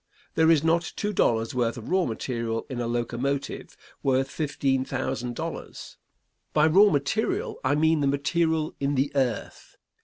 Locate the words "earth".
9.13-9.77